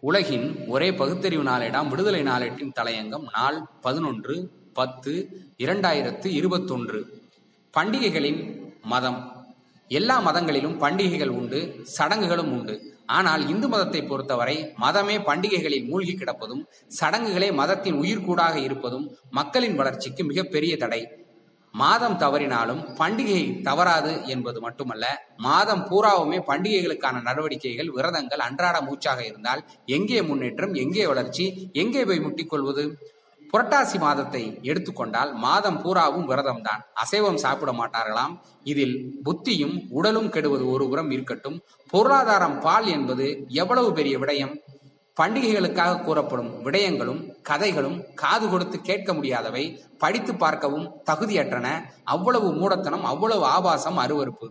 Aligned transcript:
உலகின் 0.00 0.64
ஒரே 0.66 0.94
பகுத்தறிவு 0.94 1.42
நாளேடாம் 1.42 1.88
விடுதலை 1.88 2.20
நாளேட்டின் 2.22 2.74
தலையங்கம் 2.80 3.24
நாள் 3.32 3.66
பதினொன்று 3.80 4.50
பத்து 4.72 5.12
இரண்டாயிரத்து 5.58 6.26
இருபத்தொன்று. 6.26 7.00
பண்டிகைகளின் 7.76 8.40
மதம். 8.82 9.46
எல்லா 9.88 10.20
மதங்களிலும் 10.20 10.78
பண்டிகைகள் 10.78 11.28
உண்டு 11.28 11.80
சடங்குகளும் 11.82 12.52
உண்டு. 12.52 12.96
ஆனால் 13.06 13.48
இந்து 13.48 13.68
மதத்தை 13.68 14.02
பொறுத்தவரை 14.02 14.56
மதமே 14.80 15.16
பண்டிகைகளில் 15.28 15.88
மூழ்கி 15.88 16.14
கிடப்பதும் 16.14 16.62
சடங்குகளே 16.88 17.52
மதத்தின் 17.52 17.94
உயிர்கூடாக 17.94 18.56
இருப்பதும் 18.56 19.16
மக்களின் 19.30 19.76
வளர்ச்சிக்கு 19.76 20.24
மிகப்பெரிய 20.24 20.76
தடை. 20.76 21.08
மாதம் 21.80 22.16
தவறினாலும் 22.22 22.80
பண்டிகை 23.00 23.42
தவறாது 23.62 24.12
என்பது 24.26 24.58
மட்டுமல்ல 24.60 25.06
மாதம் 25.36 25.84
பூராவுமே 25.90 26.38
பண்டிகைகளுக்கான 26.48 27.22
நடவடிக்கைகள் 27.22 27.92
விரதங்கள் 27.96 28.46
அன்றாட 28.46 28.76
மூச்சாக 28.80 29.20
இருந்தால் 29.26 29.62
எங்கே 29.98 30.20
முன்னேற்றம் 30.22 30.74
எங்கே 30.84 31.06
வளர்ச்சி 31.06 31.46
எங்கே 31.72 32.02
போய் 32.04 32.24
முட்டிக்கொள்வது 32.26 32.84
புரட்டாசி 33.52 33.98
மாதத்தை 33.98 34.40
எடுத்துக்கொண்டால் 34.62 35.30
மாதம் 35.44 35.78
பூராவும் 35.82 36.26
விரதம்தான். 36.30 36.82
அசைவம் 37.02 37.38
சாப்பிட 37.44 37.70
மாட்டார்களாம். 37.72 38.34
இதில் 38.62 38.96
புத்தியும் 39.26 39.76
உடலும் 39.90 40.28
கெடுவது 40.28 40.64
ஒருபுறம் 40.72 41.10
இருக்கட்டும். 41.10 41.56
பொருளாதாரம் 41.92 42.58
பால் 42.60 42.88
என்பது 42.96 43.26
எவ்வளவு 43.62 43.90
பெரிய 43.92 44.16
விடயம்? 44.18 44.54
பண்டிகைகளுக்காக 45.18 46.02
கூறப்படும் 46.02 46.50
விடயங்களும் 46.64 47.22
கதைகளும் 47.42 47.98
காது 48.14 48.46
கொடுத்து 48.48 48.80
கேட்க 48.80 49.14
முடியாதவை 49.14 49.64
படித்து 49.98 50.34
பார்க்கவும் 50.34 50.86
தகுதியற்றன. 51.10 51.66
அவ்வளவு 52.04 52.50
மூடத்தனம் 52.52 53.04
அவ்வளவு 53.04 53.44
ஆபாசம் 53.44 53.98
அருவருப்பு. 53.98 54.48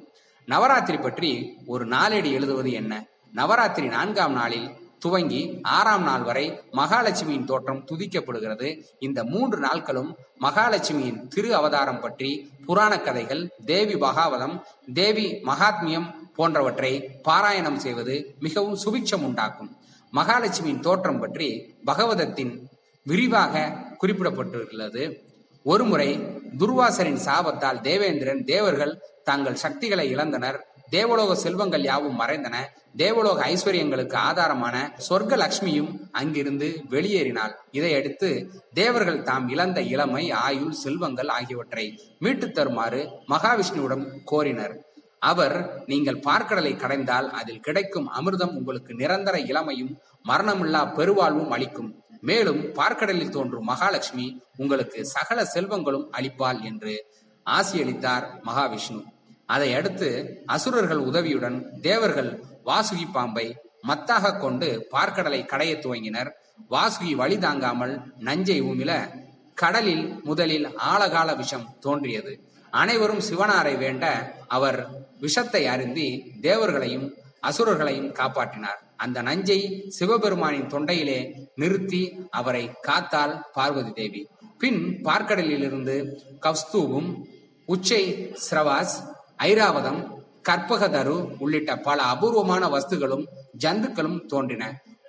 நவராத்திரி 0.47 0.97
பற்றி 0.97 1.31
ஒரு 1.65 1.85
நாளேடு 1.85 2.29
எழுதுவது 2.31 2.71
என்ன? 2.71 2.93
நவராத்திரி 3.35 3.87
நான்காம் 3.87 4.31
நாளில் 4.31 4.67
துவங்கி 4.99 5.41
ஆறாம் 5.61 6.03
நாள் 6.03 6.23
வரை 6.23 6.45
மகாலட்சுமியின் 6.71 7.43
தோற்றம் 7.43 7.83
துதிக்கப்படுகிறது. 7.89 8.67
இந்த 8.99 9.19
மூன்று 9.23 9.57
நாட்களும் 9.59 10.09
மகாலட்சுமியின் 10.41 11.19
திரு 11.27 11.49
அவதாரம் 11.55 11.99
பற்றி 11.99 12.29
புராண 12.65 12.93
கதைகள் 12.99 13.43
தேவி 13.65 13.95
பகாவதம் 13.97 14.55
தேவி 14.93 15.27
மகாத்மியம் 15.49 16.07
போன்றவற்றை 16.35 16.93
பாராயணம் 17.23 17.79
செய்வது 17.85 18.15
மிகவும் 18.39 18.79
சுபிட்சம் 18.85 19.25
உண்டாக்கும். 19.29 19.71
மகாலட்சுமியின் 20.13 20.79
தோற்றம் 20.79 21.19
பற்றி 21.19 21.75
பகவதத்தின் 21.85 22.69
விரிவாக 23.03 23.73
குறிப்பிடப்பட்டுள்ளது 24.01 25.25
ஒருமுறை 25.63 26.19
துர்வாசரின் 26.59 27.19
சாபத்தால் 27.25 27.81
தேவேந்திரன் 27.81 28.43
தேவர்கள் 28.43 28.99
தங்கள் 29.23 29.55
சக்திகளை 29.55 30.15
இழந்தனர். 30.15 30.59
தேவலோக 30.89 31.35
செல்வங்கள் 31.35 31.81
யாவும் 31.81 32.19
மறைந்தன. 32.19 32.55
தேவலோக 32.95 33.45
ஐஸ்வர்யங்களுக்கு 33.45 34.13
ஆதாரமான 34.13 34.93
சொர்க்க 35.09 35.35
லட்சுமியும் 35.35 35.99
அங்கிருந்து 36.11 36.81
வெளியேறினாள். 36.89 37.55
இதையடுத்து 37.71 38.49
தேவர்கள் 38.73 39.21
தாம் 39.21 39.49
இழந்த 39.49 39.81
இளமை 39.81 40.31
ஆயுள் 40.31 40.71
செல்வங்கள் 40.71 41.27
ஆகியவற்றை 41.27 42.15
மீட்டுத் 42.19 42.53
தருமாறு 42.53 43.09
மகாவிஷ்ணுவிடம் 43.29 44.05
கோரினர். 44.31 44.85
அவர் 45.21 45.83
நீங்கள் 45.85 46.23
பார்க்கடலை 46.25 46.73
கடைந்தால் 46.75 47.27
அதில் 47.29 47.59
கிடைக்கும் 47.59 48.07
அமிர்தம் 48.09 48.55
உங்களுக்கு 48.55 48.93
நிரந்தர 48.93 49.37
இளமையும் 49.39 49.93
மரணமில்லா 50.29 50.81
பெருவாழ்வும் 50.93 51.49
அளிக்கும். 51.49 51.91
மேலும் 52.21 52.61
பார்க்கடலில் 52.73 53.29
தோன்றும் 53.29 53.63
மகாலட்சுமி 53.63 54.27
உங்களுக்கு 54.55 55.05
சகல 55.05 55.39
செல்வங்களும் 55.53 56.07
அளிப்பாள் 56.11 56.59
என்று 56.61 56.93
ஆசியளித்தார் 57.45 58.25
மகாவிஷ்ணு. 58.45 59.01
அதை 59.45 59.73
அடுத்து 59.73 60.09
அசுரர்கள் 60.45 60.97
உதவியுடன் 60.97 61.79
தேவர்கள் 61.81 62.31
வாசுகி 62.65 63.05
பாம்பை 63.11 63.47
மத்தாக 63.87 64.37
கொண்டு 64.37 64.87
பார்க்கடலை 64.91 65.41
கடைய 65.51 65.73
துவங்கினர். 65.83 66.29
வாசுகி 66.69 67.13
வழி 67.15 67.37
தாங்காமல் 67.37 67.93
நஞ்சை 68.19 68.59
உமிழ 68.61 68.91
கடலில் 69.53 70.05
முதலில் 70.23 70.67
ஆழகால 70.77 71.35
விஷம் 71.35 71.67
தோன்றியது. 71.79 72.33
அனைவரும் 72.81 73.23
சிவனாரை 73.29 73.75
வேண்ட 73.83 74.05
அவர் 74.57 74.79
விஷத்தை 75.23 75.61
அருந்தி 75.73 76.09
தேவர்களையும் 76.41 77.07
அசுரர்களையும் 77.47 78.11
காப்பாற்றினார். 78.19 78.79
அந்த 79.03 79.17
நஞ்சை 79.27 79.59
சிவபெருமானின் 79.97 80.71
தொண்டையிலே 80.73 81.19
நிறுத்தி 81.55 82.03
அவரை 82.39 82.63
காத்தாள் 82.87 83.35
பார்வதி 83.53 83.91
தேவி. 83.99 84.21
பின் 84.61 84.79
பார்க்கடலிலிருந்து 85.07 85.95
கஸ்தூவும் 86.45 87.09
உச்சை 87.73 88.03
ஸ்ரவாஸ் 88.45 88.95
ஐராவதம் 89.49 90.01
கற்பகதரு 90.49 91.15
உள்ளிட்ட 91.43 91.71
பல 91.87 91.99
அபூர்வமான 92.13 92.63
வஸ்துகளும் 92.67 93.25
ஜந்துக்களும் 93.63 94.19
தோன்றின. 94.31 94.63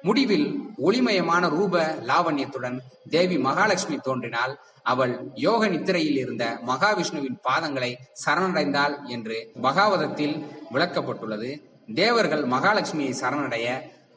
முடிவில் 0.08 0.48
ஒளிமயமான 0.86 1.44
ரூப 1.56 1.74
லாவண்யத்துடன் 2.10 2.76
தேவி 3.14 3.36
மகாலட்சுமி 3.38 3.96
தோன்றினால் 3.98 4.54
அவள் 4.82 5.14
யோக 5.46 5.62
நித்திரையில் 5.68 6.18
இருந்த 6.24 6.44
மகாவிஷ்ணுவின் 6.66 7.38
பாதங்களை 7.48 7.90
சரணடைந்தாள் 8.24 8.94
என்று 9.06 9.36
பகாவதத்தில் 9.62 10.36
விளக்கப்பட்டுள்ளது. 10.74 11.50
தேவர்கள் 11.94 12.44
மகாலட்சுமியை 12.54 13.12
சரணடைய 13.22 13.66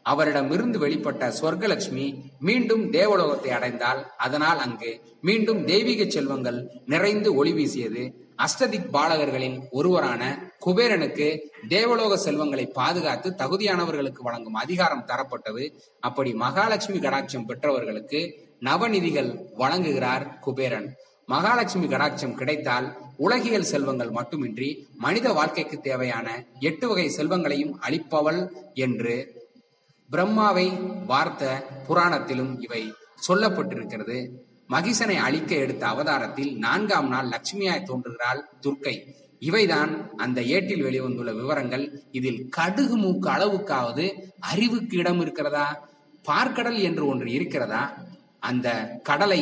அவரிடமிருந்து 0.03 0.78
வெளிப்பட்ட 0.79 1.24
சொர்க்கலட்சுமி 1.41 2.06
மீண்டும் 2.40 2.84
தேவலோகத்தை 2.91 3.52
அடைந்தால் 3.58 4.00
அதனால் 4.18 4.58
அங்கு 4.58 4.91
மீண்டும் 5.22 5.62
தெய்வீக 5.66 6.03
செல்வங்கள் 6.09 6.59
நிறைந்து 6.85 7.29
ஒளி 7.35 7.53
வீசியது. 7.53 8.03
அஷ்டதிக் 8.38 8.90
பாலகர்களில் 8.94 9.58
ஒருவரான 9.72 10.52
குபேரனுக்கு 10.66 11.28
தேவலோக 11.68 12.18
செல்வங்களை 12.18 12.66
பாதுகாத்து 12.66 13.34
தகுதியானவர்களுக்கு 13.38 14.22
வழங்கும் 14.22 14.53
அதிகாரம் 14.53 15.06
தரப்பட்டது. 15.08 15.74
அப்படி 16.00 16.34
மகாலட்சுமி 16.34 17.00
கடாட்சம் 17.00 17.46
பெற்றவர்களுக்கு 17.46 18.22
நவநிதிகள் 18.59 19.31
வழங்குகிறார் 19.58 20.40
குபேரன். 20.40 20.96
மகாலட்சுமி 21.25 21.88
கடாட்சம் 21.88 22.34
கிடைத்தால் 22.34 22.97
உலகியல் 23.18 23.64
செல்வங்கள் 23.64 24.09
மட்டுமின்றி 24.09 24.88
மனித 24.96 25.34
வாழ்க்கைக்கு 25.34 25.78
தேவையான 25.80 26.46
எட்டு 26.59 26.88
வகை 26.88 27.08
செல்வங்களையும் 27.09 27.75
அளிப்பவள் 27.81 28.47
என்று 28.74 29.40
பிரம்மாவை 30.12 30.68
வார்த்த 31.06 31.64
புராணத்திலும் 31.88 32.62
இவை 32.62 32.94
சொல்லப்பட்டிருக்கிறது. 33.28 34.28
மகிஷனை 34.72 35.16
அழிக்க 35.16 35.56
எடுத்த 35.56 35.88
அவதாரத்தில் 35.88 36.58
நான்காம் 36.58 37.08
நாள் 37.08 37.28
லட்சுமியாய் 37.28 37.84
தோன்றுகிறாள் 37.84 38.50
துர்க்கை. 38.62 38.96
இவைதான் 39.40 40.09
அந்த 40.16 40.42
ஏட்டில் 40.42 40.84
வெளிவந்துள்ள 40.84 41.34
விவரங்கள். 41.34 42.04
இதில் 42.12 42.50
கடுகு 42.50 42.98
மூக்கு 42.98 43.30
அளவுக்காவது 43.30 44.22
அறிவுக்கு 44.40 44.98
இடம் 44.98 45.22
இருக்கிறதா? 45.22 45.88
பார்க்கடல் 46.28 46.82
என்று 46.82 47.06
ஒன்று 47.06 47.32
இருக்கிறதா? 47.32 47.98
அந்த 48.40 49.00
கடலை 49.04 49.42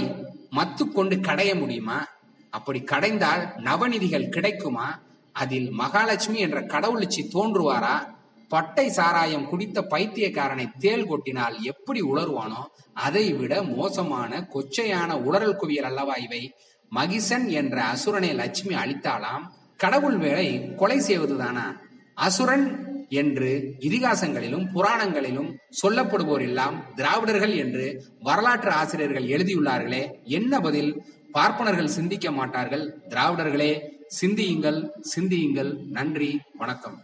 மத்து 0.52 0.92
கொண்டு 0.92 1.16
கடைய 1.16 1.60
முடியுமா? 1.60 2.08
அப்படி 2.50 2.82
கடைந்தால் 2.82 3.60
நவநிதிகள் 3.60 4.30
கிடைக்குமா? 4.30 5.00
அதில் 5.34 5.72
மகாலட்சுமி 5.72 6.40
என்ற 6.40 6.62
கடவுளச்சி 6.62 7.22
தோன்றுவாரா? 7.34 8.18
பட்டை 8.50 8.90
சாராயம் 8.90 9.48
குடித்த 9.50 9.82
பைத்தியக்காரனை 9.82 10.66
தேல் 10.80 11.08
கொட்டினால் 11.10 11.60
எப்படி 11.62 12.02
உளருவானோ 12.02 12.62
அதை 12.94 13.34
விட 13.34 13.64
மோசமான 13.64 14.48
கொச்சையான 14.54 15.10
உளறல் 15.26 15.56
குவியல் 15.56 15.84
அல்லவா 15.84 16.14
இவை? 16.14 16.56
மகிசன் 16.96 17.48
என்ற 17.50 17.84
அசுரனை 17.84 18.34
லட்சுமி 18.34 18.76
அளித்தாலாம் 18.76 19.44
கடவுள் 19.76 20.18
வேலை 20.18 20.76
கொலை 20.76 20.98
செய்வதுதானா? 21.00 21.66
அசுரன் 22.14 22.66
என்று 23.10 23.78
இதிகாசங்களிலும் 23.80 24.66
புராணங்களிலும் 24.74 25.52
சொல்லப்படுவோர் 25.82 26.42
எல்லாம் 26.42 26.86
திராவிடர்கள் 26.96 27.56
என்று 27.56 27.86
வரலாற்று 28.20 28.72
ஆசிரியர்கள் 28.72 29.24
எழுதியுள்ளார்களே 29.24 30.12
என்ன 30.24 30.60
பதில்? 30.60 30.92
பார்ப்பனர்கள் 31.32 31.88
சிந்திக்க 31.88 32.32
மாட்டார்கள். 32.32 33.02
திராவிடர்களே 33.10 33.72
சிந்தியுங்கள் 34.08 34.92
சிந்தியுங்கள். 35.02 35.72
நன்றி 35.90 36.40
வணக்கம். 36.54 36.98